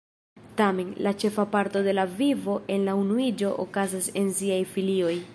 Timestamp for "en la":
2.77-2.95